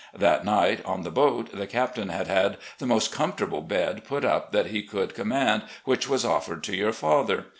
[0.15, 4.51] That night on the boat the Captain had had the most comfortable bed put up
[4.51, 7.45] that he could com mand, which was offered to your father.